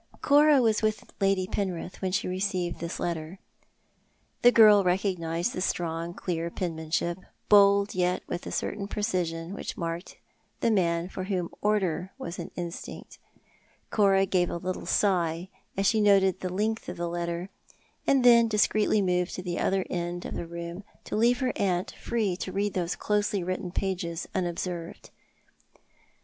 Cora 0.19 0.63
was 0.63 0.81
with 0.81 1.03
Lady 1.21 1.45
Penrith 1.45 2.01
when 2.01 2.11
she 2.11 2.27
received 2.27 2.79
this 2.79 2.99
letter. 2.99 3.37
The 4.41 4.51
girl 4.51 4.83
recognised 4.83 5.53
the 5.53 5.61
strong, 5.61 6.15
clear 6.15 6.49
penmanship, 6.49 7.19
bold, 7.49 7.93
yet 7.93 8.23
with 8.25 8.47
a 8.47 8.51
certain 8.51 8.87
precision 8.87 9.53
which 9.53 9.77
marked 9.77 10.17
the 10.59 10.71
man 10.71 11.07
for 11.07 11.25
whom 11.25 11.51
order 11.61 12.13
was 12.17 12.39
an 12.39 12.49
instinct, 12.55 13.19
Cora 13.91 14.25
gave 14.25 14.49
a 14.49 14.57
little 14.57 14.87
sigh 14.87 15.49
as 15.77 15.85
she 15.85 16.01
noted 16.01 16.39
the 16.39 16.51
length 16.51 16.89
of 16.89 16.97
the 16.97 17.07
letter, 17.07 17.49
and 18.07 18.23
then 18.23 18.47
discreetly 18.47 19.03
moved 19.03 19.35
to 19.35 19.43
the 19.43 19.59
other 19.59 19.85
end 19.87 20.25
of 20.25 20.33
the 20.33 20.47
room 20.47 20.83
to 21.03 21.15
leave 21.15 21.41
her 21.41 21.53
aunt 21.55 21.91
free 21.91 22.35
to 22.37 22.51
read 22.51 22.73
those 22.73 22.95
closely 22.95 23.43
written 23.43 23.69
pages 23.69 24.27
unobserved. 24.33 25.11